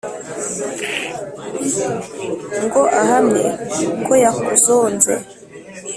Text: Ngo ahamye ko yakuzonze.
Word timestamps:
Ngo 2.63 2.81
ahamye 3.01 3.45
ko 4.05 4.13
yakuzonze. 4.23 5.13